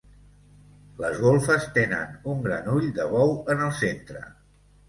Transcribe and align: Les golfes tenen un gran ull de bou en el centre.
Les 1.03 1.19
golfes 1.25 1.67
tenen 1.77 2.17
un 2.33 2.41
gran 2.49 2.73
ull 2.79 2.91
de 2.99 3.09
bou 3.15 3.37
en 3.57 3.63
el 3.67 3.73
centre. 3.83 4.27